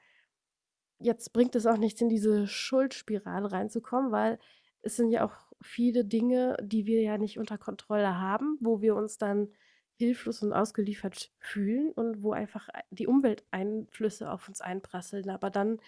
jetzt 1.00 1.34
bringt 1.34 1.56
es 1.56 1.66
auch 1.66 1.78
nichts, 1.78 2.00
in 2.00 2.10
diese 2.10 2.48
Schuldspirale 2.48 3.52
reinzukommen, 3.52 4.14
weil 4.14 4.40
es 4.84 4.98
sind 4.98 5.10
ja 5.10 5.26
auch 5.26 5.34
viele 5.62 6.06
Dinge, 6.06 6.58
die 6.62 6.86
wir 6.86 7.02
ja 7.02 7.18
nicht 7.18 7.40
unter 7.40 7.58
Kontrolle 7.58 8.20
haben, 8.20 8.58
wo 8.62 8.82
wir 8.82 8.96
uns 8.96 9.18
dann 9.18 9.50
hilflos 9.96 10.42
und 10.44 10.54
ausgeliefert 10.54 11.32
fühlen 11.40 11.92
und 11.92 12.22
wo 12.22 12.34
einfach 12.34 12.68
die 12.90 13.08
Umwelteinflüsse 13.08 14.30
auf 14.30 14.48
uns 14.48 14.62
einprasseln. 14.62 15.30
Aber 15.30 15.50
dann 15.50 15.80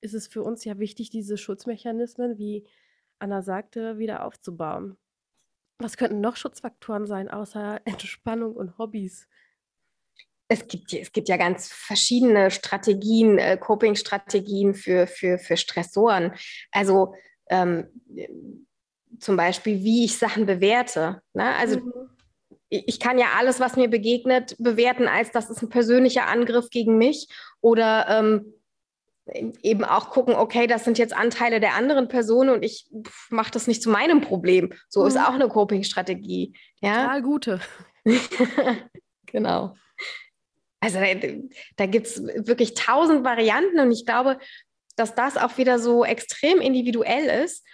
ist 0.00 0.14
es 0.14 0.28
für 0.28 0.42
uns 0.42 0.64
ja 0.64 0.78
wichtig, 0.78 1.10
diese 1.10 1.36
Schutzmechanismen, 1.36 2.38
wie 2.38 2.66
Anna 3.18 3.42
sagte, 3.42 3.98
wieder 3.98 4.24
aufzubauen. 4.24 4.96
Was 5.78 5.96
könnten 5.96 6.20
noch 6.20 6.36
Schutzfaktoren 6.36 7.06
sein, 7.06 7.28
außer 7.28 7.80
Entspannung 7.84 8.54
und 8.54 8.78
Hobbys? 8.78 9.28
Es 10.46 10.68
gibt, 10.68 10.92
es 10.92 11.10
gibt 11.10 11.28
ja 11.28 11.38
ganz 11.38 11.72
verschiedene 11.72 12.50
Strategien, 12.50 13.38
äh, 13.38 13.56
Coping-Strategien 13.56 14.74
für, 14.74 15.06
für, 15.06 15.38
für 15.38 15.56
Stressoren. 15.56 16.34
Also 16.70 17.14
ähm, 17.48 17.86
zum 19.20 19.36
Beispiel, 19.36 19.82
wie 19.82 20.04
ich 20.04 20.18
Sachen 20.18 20.46
bewerte. 20.46 21.22
Ne? 21.32 21.54
Also 21.56 21.80
mhm. 21.80 21.92
ich, 22.68 22.88
ich 22.88 23.00
kann 23.00 23.18
ja 23.18 23.26
alles, 23.38 23.60
was 23.60 23.76
mir 23.76 23.88
begegnet, 23.88 24.56
bewerten, 24.58 25.08
als 25.08 25.30
das 25.30 25.50
ist 25.50 25.62
ein 25.62 25.68
persönlicher 25.68 26.26
Angriff 26.26 26.70
gegen 26.70 26.98
mich 26.98 27.28
oder 27.60 28.06
ähm, 28.08 28.54
eben 29.62 29.84
auch 29.84 30.10
gucken, 30.10 30.34
okay, 30.34 30.66
das 30.66 30.84
sind 30.84 30.98
jetzt 30.98 31.16
Anteile 31.16 31.60
der 31.60 31.74
anderen 31.74 32.08
Person 32.08 32.50
und 32.50 32.62
ich 32.62 32.86
mache 33.30 33.50
das 33.50 33.66
nicht 33.66 33.82
zu 33.82 33.90
meinem 33.90 34.20
Problem. 34.20 34.72
So 34.88 35.02
mhm. 35.02 35.08
ist 35.08 35.16
auch 35.16 35.34
eine 35.34 35.48
Coping-Strategie. 35.48 36.54
Ja? 36.80 37.04
Total 37.04 37.22
gute. 37.22 37.60
genau. 39.26 39.76
Also 40.80 40.98
da, 40.98 41.06
da 41.76 41.86
gibt 41.86 42.06
es 42.06 42.22
wirklich 42.22 42.74
tausend 42.74 43.24
Varianten 43.24 43.80
und 43.80 43.90
ich 43.90 44.04
glaube, 44.04 44.38
dass 44.96 45.14
das 45.14 45.36
auch 45.36 45.58
wieder 45.58 45.78
so 45.78 46.04
extrem 46.04 46.60
individuell 46.60 47.44
ist. 47.44 47.64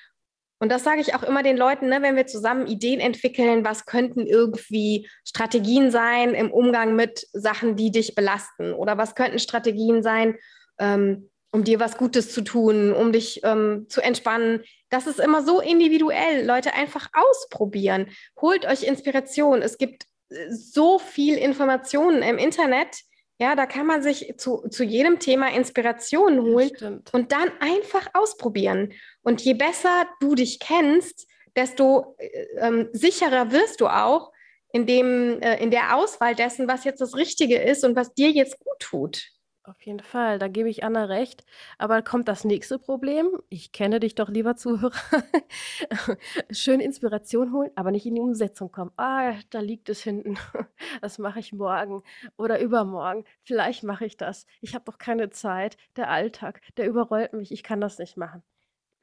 Und 0.59 0.71
das 0.71 0.85
sage 0.85 1.01
ich 1.01 1.15
auch 1.15 1.23
immer 1.23 1.43
den 1.43 1.57
Leuten, 1.57 1.89
ne, 1.89 2.03
wenn 2.03 2.17
wir 2.17 2.27
zusammen 2.27 2.67
Ideen 2.67 3.01
entwickeln, 3.01 3.65
was 3.65 3.87
könnten 3.87 4.27
irgendwie 4.27 5.09
Strategien 5.25 5.91
sein 5.91 6.35
im 6.35 6.51
Umgang 6.53 6.95
mit 6.95 7.27
Sachen, 7.33 7.77
die 7.77 7.91
dich 7.91 8.15
belasten? 8.15 8.75
Oder 8.75 8.99
was 8.99 9.15
könnten 9.15 9.39
Strategien 9.39 10.03
sein, 10.03 10.37
ähm, 10.79 11.31
um 11.53 11.65
dir 11.65 11.81
was 11.81 11.97
Gutes 11.97 12.33
zu 12.33 12.43
tun, 12.43 12.93
um 12.93 13.13
dich 13.13 13.41
ähm, 13.43 13.87
zu 13.89 14.01
entspannen. 14.01 14.63
Das 14.89 15.07
ist 15.07 15.19
immer 15.19 15.43
so 15.43 15.61
individuell. 15.61 16.47
Leute, 16.47 16.75
einfach 16.75 17.09
ausprobieren. 17.13 18.09
Holt 18.41 18.67
euch 18.67 18.85
Inspiration. 18.85 19.63
Es 19.63 19.79
gibt 19.79 20.05
äh, 20.29 20.51
so 20.51 20.99
viel 20.99 21.37
Informationen 21.37 22.23
im 22.23 22.39
Internet. 22.39 23.01
Ja, 23.41 23.57
da 23.57 23.65
kann 23.65 23.87
man 23.87 24.03
sich 24.03 24.35
zu, 24.37 24.69
zu 24.69 24.85
jedem 24.85 25.19
Thema 25.19 25.51
Inspiration 25.51 26.43
holen 26.43 27.03
und 27.11 27.33
dann 27.33 27.51
einfach 27.59 28.09
ausprobieren. 28.13 28.93
Und 29.23 29.41
je 29.41 29.55
besser 29.55 30.07
du 30.21 30.35
dich 30.35 30.61
kennst, 30.61 31.27
desto 31.57 32.17
äh, 32.19 32.29
ähm, 32.59 32.91
sicherer 32.93 33.51
wirst 33.51 33.81
du 33.81 33.87
auch 33.89 34.31
in, 34.73 34.85
dem, 34.85 35.41
äh, 35.41 35.57
in 35.63 35.71
der 35.71 35.97
Auswahl 35.97 36.35
dessen, 36.35 36.69
was 36.69 36.85
jetzt 36.85 37.01
das 37.01 37.17
Richtige 37.17 37.59
ist 37.59 37.83
und 37.83 37.97
was 37.97 38.13
dir 38.13 38.31
jetzt 38.31 38.59
gut 38.59 38.79
tut. 38.79 39.23
Auf 39.71 39.81
jeden 39.83 40.01
Fall, 40.01 40.41
da 40.41 40.49
gebe 40.49 40.69
ich 40.69 40.83
Anna 40.83 41.05
recht. 41.05 41.45
Aber 41.79 42.03
kommt 42.03 42.27
das 42.27 42.45
nächste 42.45 42.77
Problem. 42.77 43.29
Ich 43.51 43.71
kenne 43.71 44.01
dich 44.01 44.17
doch, 44.17 44.29
lieber 44.29 44.57
Zuhörer. 44.57 44.91
Schön 46.51 46.81
Inspiration 46.81 47.53
holen, 47.53 47.71
aber 47.77 47.93
nicht 47.93 48.05
in 48.05 48.17
die 48.17 48.21
Umsetzung 48.21 48.73
kommen. 48.73 48.91
Ah, 48.97 49.35
da 49.51 49.61
liegt 49.61 49.89
es 49.89 50.03
hinten. 50.03 50.37
Das 51.03 51.19
mache 51.19 51.39
ich 51.39 51.53
morgen 51.53 52.03
oder 52.37 52.61
übermorgen. 52.61 53.25
Vielleicht 53.45 53.85
mache 53.85 54.05
ich 54.07 54.17
das. 54.17 54.45
Ich 54.61 54.75
habe 54.75 54.85
doch 54.87 54.99
keine 54.99 55.31
Zeit. 55.31 55.77
Der 55.97 56.11
Alltag, 56.11 56.61
der 56.77 56.87
überrollt 56.89 57.33
mich. 57.33 57.53
Ich 57.53 57.63
kann 57.63 57.81
das 57.81 57.99
nicht 57.99 58.17
machen. 58.17 58.43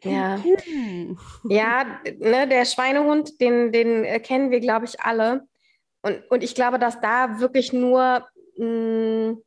Ja, 0.03 0.43
ja 1.49 2.01
ne, 2.19 2.47
der 2.47 2.65
Schweinehund, 2.65 3.39
den, 3.39 3.71
den 3.71 4.03
äh, 4.03 4.19
kennen 4.19 4.51
wir, 4.51 4.59
glaube 4.59 4.85
ich, 4.85 4.99
alle. 4.99 5.47
Und, 6.01 6.21
und 6.29 6.43
ich 6.43 6.55
glaube, 6.55 6.77
dass 6.77 6.99
da 6.99 7.39
wirklich 7.39 7.71
nur 7.71 8.27
mh, 8.57 8.65
hm, 8.65 9.43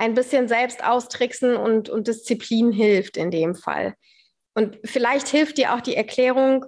ein 0.00 0.14
bisschen 0.14 0.48
selbst 0.48 0.82
austricksen 0.82 1.56
und, 1.56 1.90
und 1.90 2.08
Disziplin 2.08 2.72
hilft 2.72 3.18
in 3.18 3.30
dem 3.30 3.54
Fall. 3.54 3.94
Und 4.54 4.78
vielleicht 4.82 5.28
hilft 5.28 5.58
dir 5.58 5.74
auch 5.74 5.82
die 5.82 5.94
Erklärung, 5.94 6.64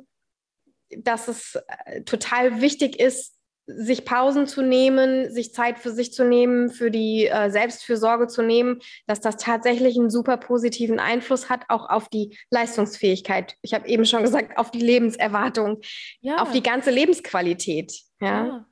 dass 0.91 1.29
es 1.29 1.59
äh, 1.87 2.03
total 2.03 2.61
wichtig 2.61 3.01
ist, 3.01 3.39
sich 3.67 4.05
Pausen 4.05 4.47
zu 4.47 4.61
nehmen, 4.61 5.33
sich 5.33 5.55
Zeit 5.55 5.79
für 5.79 5.91
sich 5.93 6.13
zu 6.13 6.27
nehmen, 6.27 6.69
für 6.69 6.91
die 6.91 7.27
äh, 7.27 7.49
Selbstfürsorge 7.49 8.27
zu 8.27 8.43
nehmen, 8.43 8.81
dass 9.07 9.23
das 9.23 9.39
tatsächlich 9.39 9.99
einen 9.99 10.11
super 10.11 10.37
positiven 10.37 11.01
Einfluss 11.01 11.49
hat, 11.49 11.65
auch 11.69 11.89
auf 11.89 12.11
die 12.11 12.37
Leistungsfähigkeit. 12.51 13.57
Ich 13.63 13.73
habe 13.73 13.89
eben 13.89 14.05
schon 14.05 14.23
gesagt, 14.23 14.59
auf 14.59 14.73
die 14.73 14.81
Lebenserwartung, 14.81 15.81
ja. 16.21 16.37
auf 16.37 16.53
die 16.53 16.63
ganze 16.63 16.91
Lebensqualität. 16.91 17.99
Ja? 18.21 18.47
ja. 18.47 18.67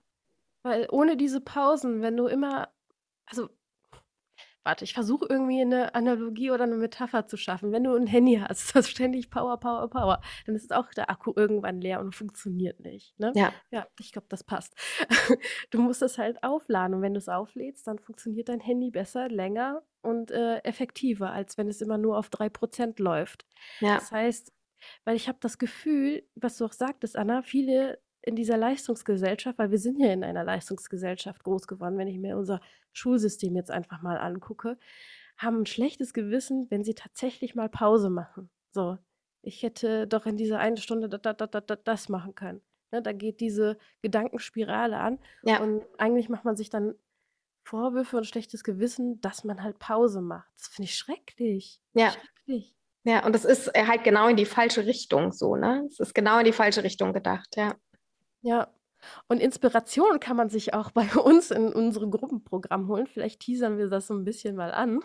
Weil 0.65 0.87
ohne 0.91 1.17
diese 1.17 1.41
Pausen, 1.41 2.03
wenn 2.03 2.19
du 2.19 2.27
immer, 2.27 2.69
also 3.25 3.49
Warte, 4.63 4.85
ich 4.85 4.93
versuche 4.93 5.27
irgendwie 5.29 5.63
eine 5.63 5.95
Analogie 5.95 6.51
oder 6.51 6.65
eine 6.65 6.77
Metapher 6.77 7.27
zu 7.27 7.39
schaffen. 7.39 7.73
Wenn 7.73 7.85
du 7.85 7.95
ein 7.95 8.07
Handy 8.07 8.37
hast, 8.37 8.75
das 8.77 8.91
ständig 8.91 9.31
Power, 9.31 9.59
Power, 9.59 9.89
Power, 9.89 10.21
dann 10.47 10.55
ist 10.55 10.73
auch 10.73 10.91
der 10.91 11.09
Akku 11.09 11.33
irgendwann 11.35 11.81
leer 11.81 12.01
und 12.01 12.15
funktioniert 12.15 12.81
nicht. 12.81 13.19
Ne? 13.19 13.33
Ja. 13.35 13.53
Ja, 13.71 13.87
ich 13.99 14.13
glaube, 14.13 14.27
das 14.29 14.45
passt. 14.45 14.75
Du 15.71 15.81
musst 15.81 16.03
es 16.03 16.19
halt 16.19 16.43
aufladen 16.43 16.95
und 16.95 17.03
wenn 17.03 17.15
du 17.15 17.19
es 17.19 17.29
auflädst, 17.29 17.87
dann 17.87 17.99
funktioniert 17.99 18.49
dein 18.49 18.61
Handy 18.61 18.91
besser, 18.91 19.29
länger 19.29 19.83
und 20.03 20.31
äh, 20.31 20.59
effektiver, 20.59 21.31
als 21.31 21.57
wenn 21.59 21.69
es 21.69 21.81
immer 21.81 21.99
nur 21.99 22.19
auf 22.19 22.29
3% 22.29 23.01
läuft. 23.01 23.47
Ja. 23.81 23.95
Das 23.97 24.11
heißt, 24.11 24.53
weil 25.05 25.17
ich 25.17 25.29
habe 25.29 25.39
das 25.41 25.59
Gefühl, 25.59 26.27
was 26.35 26.57
du 26.57 26.65
auch 26.65 26.73
sagtest, 26.73 27.17
Anna, 27.17 27.43
viele 27.43 28.01
in 28.23 28.37
dieser 28.37 28.57
Leistungsgesellschaft, 28.57 29.59
weil 29.59 29.71
wir 29.71 29.79
sind 29.79 29.99
ja 29.99 30.13
in 30.13 30.25
einer 30.25 30.45
Leistungsgesellschaft 30.45 31.43
groß 31.43 31.67
geworden, 31.67 31.99
wenn 31.99 32.09
ich 32.09 32.19
mir 32.19 32.37
unser 32.37 32.61
Schulsystem 32.93 33.57
jetzt 33.57 33.71
einfach 33.71 34.03
mal 34.03 34.19
angucke, 34.19 34.79
haben 35.39 35.63
ein 35.63 35.67
schlechtes 35.67 36.13
Gewissen, 36.13 36.71
wenn 36.71 36.85
sie 36.85 36.95
tatsächlich 36.95 37.55
mal 37.55 37.69
Pause 37.69 38.11
machen. 38.11 38.51
So, 38.73 38.99
ich 39.43 39.63
hätte 39.63 40.07
doch 40.07 40.27
in 40.27 40.37
dieser 40.37 40.59
einen 40.59 40.77
Stunde 40.77 41.09
das 41.09 42.09
machen 42.09 42.35
können. 42.35 42.61
Ne, 42.93 43.03
da 43.03 43.13
geht 43.13 43.41
diese 43.41 43.79
Gedankenspirale 44.03 44.97
an 44.97 45.19
ja. 45.45 45.63
und 45.63 45.83
eigentlich 45.99 46.29
macht 46.29 46.45
man 46.45 46.57
sich 46.57 46.71
dann 46.71 46.95
Vorwürfe 47.63 48.17
und 48.17 48.27
schlechtes 48.27 48.65
Gewissen, 48.65 49.21
dass 49.21 49.45
man 49.45 49.63
halt 49.63 49.79
Pause 49.79 50.21
macht. 50.21 50.49
Das 50.57 50.69
finde 50.69 50.89
ich 50.89 50.97
schrecklich. 50.97 51.81
Ja. 51.93 52.11
Schrecklich. 52.11 52.75
Ja, 53.05 53.25
und 53.25 53.33
das 53.33 53.45
ist 53.45 53.69
äh, 53.75 53.87
halt 53.87 54.05
genau 54.05 54.29
in 54.29 54.37
die 54.37 54.45
falsche 54.45 54.87
Richtung 54.87 55.33
so, 55.33 55.57
ne? 55.57 55.87
Es 55.89 56.01
ist 56.01 56.15
genau 56.15 56.39
in 56.39 56.45
die 56.45 56.53
falsche 56.53 56.83
Richtung 56.83 57.13
gedacht, 57.13 57.57
ja. 57.57 57.77
Ja. 58.43 58.69
Und 59.29 59.41
Inspiration 59.41 60.21
kann 60.21 60.37
man 60.37 60.51
sich 60.51 60.75
auch 60.75 60.91
bei 60.93 61.09
uns 61.15 61.51
in 61.51 61.73
unserem 61.73 62.11
Gruppenprogramm 62.11 62.89
holen. 62.89 63.07
Vielleicht 63.07 63.41
teasern 63.41 63.79
wir 63.79 63.89
das 63.89 64.07
so 64.07 64.15
ein 64.15 64.25
bisschen 64.25 64.57
mal 64.57 64.73
an. 64.73 65.01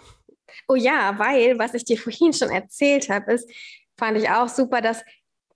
Oh 0.67 0.75
ja, 0.75 1.17
weil, 1.17 1.57
was 1.57 1.73
ich 1.73 1.85
dir 1.85 1.97
vorhin 1.99 2.33
schon 2.33 2.49
erzählt 2.49 3.09
habe, 3.09 3.33
ist, 3.33 3.49
fand 3.97 4.17
ich 4.17 4.29
auch 4.29 4.49
super, 4.49 4.81
dass 4.81 5.03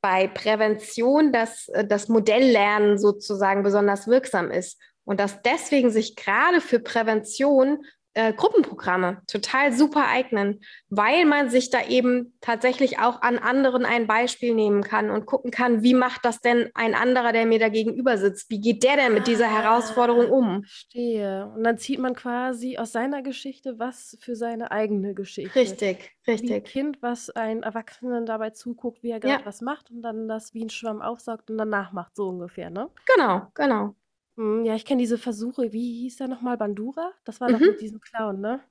bei 0.02 0.28
Prävention 0.28 1.34
das, 1.34 1.68
äh, 1.70 1.86
das 1.86 2.08
Modelllernen 2.08 2.98
sozusagen 2.98 3.64
besonders 3.64 4.08
wirksam 4.08 4.50
ist 4.50 4.80
und 5.04 5.20
dass 5.20 5.42
deswegen 5.42 5.90
sich 5.92 6.16
gerade 6.16 6.62
für 6.62 6.80
Prävention 6.80 7.84
äh, 8.14 8.34
Gruppenprogramme 8.34 9.22
total 9.28 9.72
super 9.72 10.08
eignen, 10.08 10.62
weil 10.90 11.26
man 11.26 11.50
sich 11.50 11.70
da 11.70 11.86
eben 11.88 12.34
tatsächlich 12.42 13.00
auch 13.00 13.22
an 13.22 13.38
anderen 13.38 13.86
ein 13.86 14.08
Beispiel 14.08 14.56
nehmen 14.56 14.84
kann 14.84 15.10
und 15.10 15.26
gucken 15.26 15.52
kann, 15.52 15.84
wie 15.84 15.94
macht 15.94 16.26
das 16.26 16.42
denn 16.42 16.70
ein 16.74 16.96
anderer, 16.96 17.32
der 17.32 17.46
mir 17.46 17.60
da 17.60 17.70
gegenüber 17.70 18.18
sitzt? 18.18 18.50
Wie 18.50 18.60
geht 18.60 18.84
der 18.84 18.96
denn 18.96 19.14
mit 19.14 19.28
dieser 19.28 19.46
ah, 19.46 19.62
Herausforderung 19.62 20.30
um? 20.30 20.64
Verstehe. 20.64 21.52
Und 21.56 21.64
dann 21.64 21.78
zieht 21.78 22.00
man 22.00 22.16
quasi 22.16 22.78
aus 22.78 22.92
seiner 22.92 23.22
Geschichte 23.22 23.78
was 23.78 24.18
für 24.20 24.36
seine 24.36 24.72
eigene 24.72 25.14
Geschichte. 25.14 25.60
Richtig, 25.60 26.12
richtig. 26.28 26.50
Wie 26.50 26.54
ein 26.56 26.64
Kind, 26.64 27.02
was 27.02 27.30
ein 27.30 27.64
Erwachsenen 27.64 28.26
dabei 28.26 28.50
zuguckt, 28.50 29.04
wie 29.04 29.12
er 29.12 29.20
gerade 29.20 29.42
ja. 29.42 29.46
was 29.46 29.62
macht 29.62 29.92
und 29.92 30.02
dann 30.02 30.28
das 30.28 30.54
wie 30.54 30.66
ein 30.66 30.70
Schwamm 30.70 31.02
aufsaugt 31.02 31.50
und 31.52 31.58
danach 31.58 31.92
macht, 31.92 32.16
so 32.16 32.30
ungefähr, 32.30 32.70
ne? 32.70 32.90
Genau, 33.16 33.48
genau. 33.54 33.96
Hm, 34.40 34.64
ja, 34.66 34.74
ich 34.76 34.86
kenne 34.86 35.02
diese 35.02 35.18
Versuche. 35.18 35.74
Wie 35.74 36.00
hieß 36.02 36.16
der 36.18 36.28
nochmal? 36.30 36.56
Bandura? 36.58 37.12
Das 37.26 37.42
war 37.42 37.50
doch 37.52 37.66
mit 37.66 37.80
mhm. 37.80 37.82
diesem 37.82 38.00
Clown, 38.00 38.40
ne? 38.40 38.64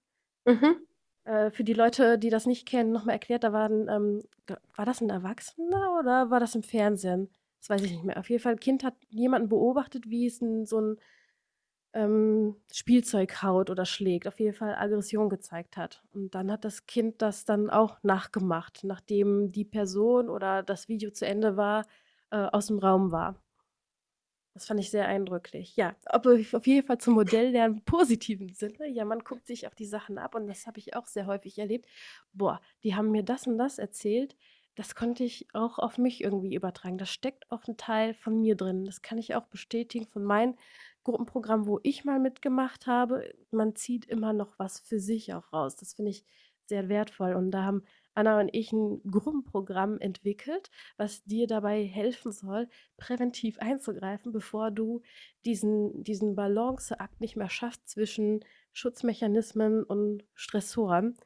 Mhm. 0.47 0.89
Äh, 1.27 1.51
für 1.51 1.65
die 1.65 1.75
Leute, 1.75 2.19
die 2.19 2.31
das 2.31 2.47
nicht 2.47 2.67
kennen, 2.67 2.93
nochmal 2.93 3.15
erklärt, 3.15 3.45
da 3.45 3.53
war 3.53 3.69
'n, 3.71 3.89
ähm 3.89 4.23
war 4.77 4.87
das 4.87 5.03
ein 5.03 5.11
Erwachsener 5.11 5.99
oder 5.99 6.31
war 6.31 6.41
das 6.41 6.55
im 6.55 6.63
Fernsehen? 6.63 7.29
Das 7.61 7.69
weiß 7.71 7.83
ich 7.83 7.93
nicht 7.93 8.05
mehr. 8.05 8.19
Auf 8.19 8.31
jeden 8.31 8.43
Fall, 8.43 8.55
'n 8.55 8.61
Kind 8.61 8.83
hat 8.85 8.95
jemanden 9.11 9.49
beobachtet, 9.49 10.09
wie 10.09 10.27
es 10.27 10.41
'n 10.41 10.65
so 10.67 10.81
ein 10.81 10.97
ähm, 11.95 12.57
Spielzeug 12.73 13.43
haut 13.43 13.71
oder 13.71 13.87
schlägt, 13.87 14.29
auf 14.29 14.41
jeden 14.41 14.55
Fall 14.55 14.75
Aggression 14.77 15.29
gezeigt 15.31 15.77
hat. 15.77 16.05
Und 16.13 16.35
dann 16.35 16.53
hat 16.53 16.65
das 16.65 16.87
Kind 16.87 17.23
das 17.23 17.45
dann 17.47 17.71
auch 17.71 17.99
nachgemacht, 18.03 18.85
nachdem 18.85 19.53
die 19.53 19.65
Person 19.65 20.29
oder 20.31 20.63
das 20.63 20.89
Video 20.89 21.11
zu 21.13 21.27
Ende 21.27 21.57
war, 21.57 21.87
äh, 22.31 22.49
dem 22.69 22.79
Raum 22.79 23.13
war. 23.13 23.43
Das 24.59 24.67
fand 24.67 24.81
ich 24.81 24.91
sehr 24.91 25.07
eindrücklich. 25.07 25.77
Ja, 25.77 25.95
aber 26.05 26.33
auf 26.53 26.67
jeden 26.67 26.85
Fall 26.85 26.99
zum 26.99 27.15
Modelllernen 27.15 27.79
im 27.79 27.85
positiven 27.85 28.53
Sinne. 28.55 28.89
Ja, 28.89 29.05
man 29.05 29.21
guckt 29.21 29.47
sich 29.47 29.69
auch 29.69 29.75
die 29.75 29.87
Sachen 29.87 30.19
ab 30.19 30.35
und 30.35 30.49
das 30.49 30.67
habe 30.67 30.81
ich 30.81 30.97
auch 30.97 31.07
sehr 31.07 31.27
häufig 31.27 31.57
erlebt. 31.61 31.87
Boah, 32.33 32.61
die 32.83 32.97
haben 32.97 33.13
mir 33.13 33.23
das 33.23 33.47
und 33.47 33.57
das 33.57 33.79
erzählt. 33.79 34.37
Das 34.75 34.97
konnte 34.97 35.23
ich 35.23 35.47
auch 35.53 35.79
auf 35.79 35.97
mich 35.97 36.25
irgendwie 36.25 36.57
übertragen. 36.57 36.99
Das 36.99 37.09
steckt 37.09 37.49
auch 37.53 37.69
ein 37.69 37.77
Teil 37.77 38.15
von 38.15 38.41
mir 38.41 38.57
drin. 38.57 38.85
Das 38.85 39.01
kann 39.01 39.17
ich 39.17 39.37
auch 39.37 39.47
bestätigen 39.47 40.09
von 40.09 40.25
meinem 40.25 40.57
Gruppenprogramm, 41.05 41.69
wo 41.69 41.79
ich 41.85 42.05
mal 42.05 42.19
mitgemacht 42.19 42.89
habe. 42.89 43.33
Man 43.53 43.77
zieht 43.77 44.07
immer 44.07 44.33
noch 44.33 44.59
was 44.59 44.81
für 44.81 44.99
sich 44.99 45.35
auch 45.35 45.53
raus. 45.53 45.77
Das 45.77 45.95
finde 45.95 46.11
ich 46.11 46.25
sehr 46.67 46.89
wertvoll. 46.89 47.35
Und 47.35 47.53
da 47.53 47.63
haben 47.63 47.85
Anna 48.19 48.41
und 48.41 48.51
ich 48.53 48.73
ein 48.73 49.01
Gruppenprogramm 49.09 50.01
entwickelt, 50.01 50.71
was 50.97 51.23
dir 51.25 51.47
dabei 51.47 51.85
helfen 51.85 52.33
soll, 52.33 52.69
präventiv 52.97 53.61
einzugreifen, 53.61 54.33
bevor 54.33 54.73
du 54.73 55.03
diesen, 55.45 56.03
diesen 56.03 56.35
Balanceakt 56.35 57.21
nicht 57.21 57.37
mehr 57.37 57.49
schaffst 57.49 57.89
zwischen 57.89 58.45
Schutzmechanismen 58.73 59.85
und 59.85 60.25
Stressoren. 60.35 61.17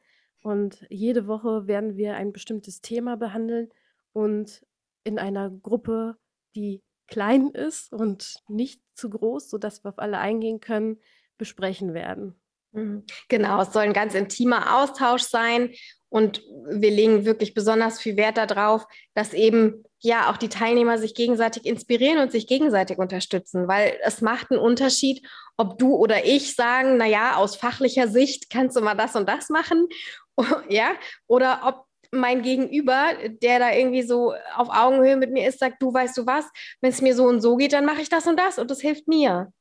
Und 0.43 0.85
jede 0.89 1.25
Woche 1.25 1.65
werden 1.65 1.97
wir 1.97 2.15
ein 2.15 2.31
bestimmtes 2.31 2.81
Thema 2.81 3.17
behandeln 3.17 3.69
und 4.11 4.63
in 5.03 5.17
einer 5.17 5.49
Gruppe, 5.49 6.17
die 6.55 6.83
klein 7.07 7.49
ist 7.49 7.91
und 7.91 8.35
nicht 8.47 8.81
zu 8.93 9.09
groß, 9.09 9.49
sodass 9.49 9.83
wir 9.83 9.89
auf 9.89 9.99
alle 9.99 10.19
eingehen 10.19 10.59
können, 10.59 10.99
besprechen 11.39 11.95
werden. 11.95 12.35
Mhm. 12.73 13.03
Genau, 13.29 13.61
es 13.61 13.71
soll 13.71 13.83
ein 13.83 13.93
ganz 13.93 14.15
intimer 14.15 14.81
Austausch 14.81 15.23
sein 15.23 15.71
und 16.13 16.43
wir 16.69 16.91
legen 16.91 17.25
wirklich 17.25 17.55
besonders 17.55 17.99
viel 17.99 18.17
Wert 18.17 18.37
darauf, 18.37 18.85
dass 19.15 19.33
eben 19.33 19.83
ja 19.99 20.29
auch 20.29 20.37
die 20.37 20.47
Teilnehmer 20.47 20.99
sich 20.99 21.15
gegenseitig 21.15 21.65
inspirieren 21.65 22.19
und 22.19 22.31
sich 22.31 22.45
gegenseitig 22.45 22.99
unterstützen, 22.99 23.67
weil 23.67 23.97
es 24.03 24.21
macht 24.21 24.51
einen 24.51 24.59
Unterschied, 24.59 25.27
ob 25.57 25.79
du 25.79 25.95
oder 25.95 26.23
ich 26.23 26.55
sagen, 26.55 26.97
na 26.97 27.07
ja, 27.07 27.37
aus 27.37 27.55
fachlicher 27.55 28.07
Sicht 28.07 28.51
kannst 28.51 28.77
du 28.77 28.81
mal 28.81 28.93
das 28.93 29.15
und 29.15 29.27
das 29.27 29.49
machen, 29.49 29.87
ja, 30.69 30.91
oder 31.25 31.61
ob 31.63 31.87
mein 32.11 32.43
Gegenüber, 32.43 33.13
der 33.41 33.57
da 33.57 33.73
irgendwie 33.73 34.03
so 34.03 34.35
auf 34.55 34.69
Augenhöhe 34.69 35.17
mit 35.17 35.31
mir 35.31 35.49
ist, 35.49 35.57
sagt, 35.57 35.81
du 35.81 35.91
weißt 35.91 36.15
du 36.15 36.27
was, 36.27 36.45
wenn 36.81 36.91
es 36.91 37.01
mir 37.01 37.15
so 37.15 37.25
und 37.25 37.41
so 37.41 37.55
geht, 37.55 37.73
dann 37.73 37.85
mache 37.85 38.01
ich 38.01 38.09
das 38.09 38.27
und 38.27 38.37
das 38.37 38.59
und 38.59 38.69
das 38.69 38.81
hilft 38.81 39.07
mir. 39.07 39.51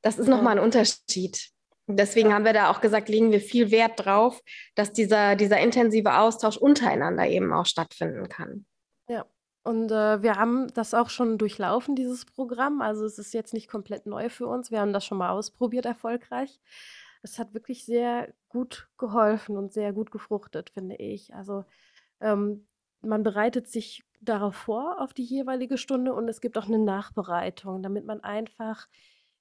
Das 0.00 0.16
ist 0.16 0.28
ja. 0.28 0.36
nochmal 0.36 0.58
ein 0.58 0.64
Unterschied. 0.64 1.51
Deswegen 1.96 2.32
haben 2.32 2.44
wir 2.44 2.52
da 2.52 2.70
auch 2.70 2.80
gesagt, 2.80 3.08
legen 3.08 3.32
wir 3.32 3.40
viel 3.40 3.70
Wert 3.70 4.04
drauf, 4.04 4.40
dass 4.74 4.92
dieser, 4.92 5.36
dieser 5.36 5.58
intensive 5.60 6.18
Austausch 6.18 6.56
untereinander 6.56 7.26
eben 7.26 7.52
auch 7.52 7.66
stattfinden 7.66 8.28
kann. 8.28 8.66
Ja, 9.08 9.26
und 9.62 9.90
äh, 9.90 10.22
wir 10.22 10.36
haben 10.36 10.72
das 10.74 10.94
auch 10.94 11.10
schon 11.10 11.38
durchlaufen, 11.38 11.94
dieses 11.94 12.24
Programm. 12.24 12.80
Also 12.80 13.04
es 13.04 13.18
ist 13.18 13.32
jetzt 13.34 13.54
nicht 13.54 13.68
komplett 13.68 14.06
neu 14.06 14.28
für 14.28 14.46
uns. 14.46 14.70
Wir 14.70 14.80
haben 14.80 14.92
das 14.92 15.04
schon 15.04 15.18
mal 15.18 15.30
ausprobiert, 15.30 15.86
erfolgreich. 15.86 16.60
Es 17.22 17.38
hat 17.38 17.54
wirklich 17.54 17.84
sehr 17.84 18.32
gut 18.48 18.88
geholfen 18.98 19.56
und 19.56 19.72
sehr 19.72 19.92
gut 19.92 20.10
gefruchtet, 20.10 20.70
finde 20.70 20.96
ich. 20.96 21.32
Also 21.34 21.64
ähm, 22.20 22.66
man 23.00 23.22
bereitet 23.22 23.68
sich 23.68 24.04
darauf 24.20 24.54
vor, 24.54 25.00
auf 25.00 25.14
die 25.14 25.24
jeweilige 25.24 25.78
Stunde 25.78 26.12
und 26.14 26.28
es 26.28 26.40
gibt 26.40 26.58
auch 26.58 26.66
eine 26.66 26.78
Nachbereitung, 26.78 27.82
damit 27.82 28.04
man 28.04 28.20
einfach 28.20 28.88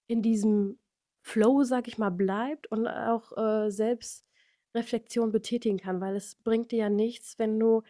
in 0.07 0.21
diesem 0.21 0.77
Flow, 1.21 1.63
sag 1.63 1.87
ich 1.87 1.97
mal, 1.97 2.09
bleibt 2.09 2.67
und 2.67 2.87
auch 2.87 3.37
äh, 3.37 3.69
Selbstreflexion 3.69 5.31
betätigen 5.31 5.77
kann, 5.77 6.01
weil 6.01 6.15
es 6.15 6.35
bringt 6.35 6.71
dir 6.71 6.79
ja 6.79 6.89
nichts, 6.89 7.37
wenn 7.37 7.59
du 7.59 7.83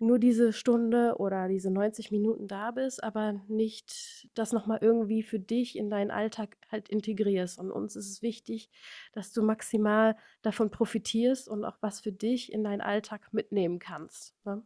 nur 0.00 0.18
diese 0.18 0.52
Stunde 0.52 1.16
oder 1.18 1.48
diese 1.48 1.70
90 1.70 2.12
Minuten 2.12 2.46
da 2.46 2.70
bist, 2.70 3.02
aber 3.02 3.40
nicht 3.48 4.28
das 4.34 4.52
nochmal 4.52 4.78
irgendwie 4.80 5.22
für 5.22 5.40
dich 5.40 5.76
in 5.76 5.90
deinen 5.90 6.12
Alltag 6.12 6.56
halt 6.70 6.88
integrierst. 6.88 7.58
Und 7.58 7.72
uns 7.72 7.96
ist 7.96 8.08
es 8.08 8.22
wichtig, 8.22 8.70
dass 9.12 9.32
du 9.32 9.42
maximal 9.42 10.16
davon 10.42 10.70
profitierst 10.70 11.48
und 11.48 11.64
auch 11.64 11.78
was 11.80 12.00
für 12.00 12.12
dich 12.12 12.52
in 12.52 12.62
deinen 12.62 12.80
Alltag 12.80 13.28
mitnehmen 13.32 13.80
kannst. 13.80 14.36
Ne? 14.44 14.62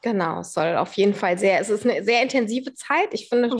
Genau, 0.00 0.40
es 0.40 0.54
soll 0.54 0.76
auf 0.76 0.94
jeden 0.94 1.14
Fall 1.14 1.38
sehr, 1.38 1.60
es 1.60 1.68
ist 1.68 1.84
eine 1.84 2.02
sehr 2.02 2.22
intensive 2.22 2.72
Zeit. 2.72 3.12
Ich 3.12 3.28
finde, 3.28 3.58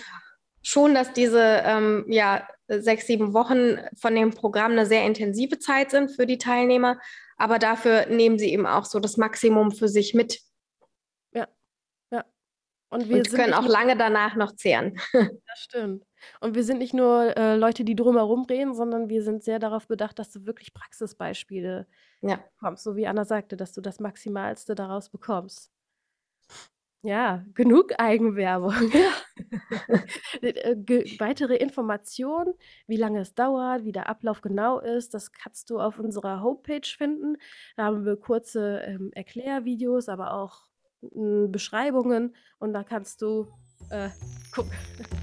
schon, 0.62 0.94
dass 0.94 1.12
diese 1.12 1.62
ähm, 1.64 2.06
ja, 2.08 2.48
sechs, 2.80 3.06
sieben 3.06 3.34
Wochen 3.34 3.78
von 3.96 4.14
dem 4.14 4.30
Programm 4.30 4.72
eine 4.72 4.86
sehr 4.86 5.04
intensive 5.04 5.58
Zeit 5.58 5.90
sind 5.90 6.10
für 6.10 6.26
die 6.26 6.38
Teilnehmer, 6.38 6.98
aber 7.36 7.58
dafür 7.58 8.06
nehmen 8.06 8.38
sie 8.38 8.52
eben 8.52 8.66
auch 8.66 8.84
so 8.84 9.00
das 9.00 9.16
Maximum 9.16 9.72
für 9.72 9.88
sich 9.88 10.14
mit. 10.14 10.40
Ja, 11.32 11.48
ja. 12.10 12.24
Und 12.88 13.08
wir 13.08 13.18
Und 13.18 13.30
können 13.30 13.54
auch 13.54 13.66
lange 13.66 13.96
danach 13.96 14.36
noch 14.36 14.54
zehren. 14.56 14.98
Das 15.46 15.58
stimmt. 15.58 16.04
Und 16.40 16.54
wir 16.54 16.64
sind 16.64 16.78
nicht 16.78 16.94
nur 16.94 17.36
äh, 17.36 17.56
Leute, 17.56 17.84
die 17.84 17.96
drumherum 17.96 18.44
reden, 18.44 18.74
sondern 18.74 19.08
wir 19.08 19.22
sind 19.22 19.42
sehr 19.42 19.58
darauf 19.58 19.86
bedacht, 19.86 20.18
dass 20.18 20.30
du 20.30 20.46
wirklich 20.46 20.72
Praxisbeispiele 20.72 21.86
ja. 22.22 22.36
bekommst, 22.36 22.84
so 22.84 22.96
wie 22.96 23.06
Anna 23.06 23.24
sagte, 23.24 23.56
dass 23.56 23.72
du 23.72 23.80
das 23.80 24.00
Maximalste 24.00 24.74
daraus 24.74 25.10
bekommst. 25.10 25.70
Ja, 27.02 27.44
genug 27.54 27.92
Eigenwerbung. 27.98 28.74
Äh, 30.42 30.76
weitere 31.18 31.56
Informationen, 31.56 32.54
wie 32.86 32.96
lange 32.96 33.20
es 33.20 33.34
dauert, 33.34 33.84
wie 33.84 33.92
der 33.92 34.08
Ablauf 34.08 34.40
genau 34.40 34.78
ist, 34.80 35.14
das 35.14 35.32
kannst 35.32 35.70
du 35.70 35.80
auf 35.80 35.98
unserer 35.98 36.42
Homepage 36.42 36.86
finden. 36.86 37.36
Da 37.76 37.84
haben 37.84 38.04
wir 38.04 38.16
kurze 38.16 38.82
ähm, 38.86 39.10
Erklärvideos, 39.14 40.08
aber 40.08 40.34
auch 40.34 40.62
m, 41.02 41.50
Beschreibungen 41.52 42.34
und 42.58 42.72
da 42.72 42.82
kannst 42.84 43.22
du 43.22 43.46
äh, 43.90 44.08
gucken. 44.54 44.72